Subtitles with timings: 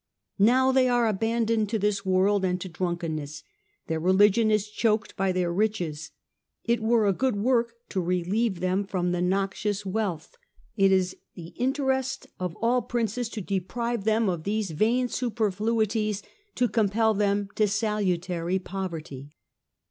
[0.39, 3.43] Now they are abandoned to this world, and to drunken ness;
[3.85, 6.09] their religion is choked by their riches.
[6.63, 10.37] It were a good work to relieve them from the noxious wealth;
[10.75, 14.71] it 244 STUPOR MUNDI is the interest of all Princes to deprive them of these
[14.71, 16.23] vain superfluities,
[16.55, 19.29] to compel them to salutary poverty."